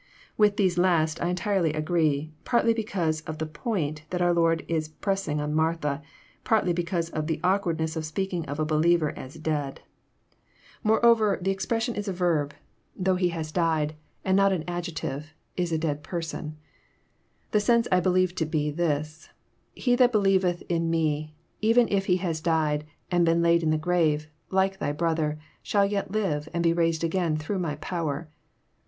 [0.35, 4.87] —With these last I entirely agree, partly because of the point that our Lord is
[4.89, 6.01] pressing on Martha,
[6.43, 9.81] partly because of the awkward ness of speaking of a believer as ^^ dead."
[10.83, 11.85] Moreover, the ex i 264 EXF0SITOBT THaUGHTS.
[11.85, 12.53] pression ts a verb,
[12.85, 13.95] —'< though he has died,"
[14.25, 15.25] and not an adjec tive,
[15.63, 16.57] —"is a dead person."
[17.51, 22.17] The sense I believe to be this:*» He that believes in Me, even if he
[22.17, 26.63] has died, and been laid in the grave, like thy brother, shall yet live, and
[26.63, 28.27] be raised again through my power.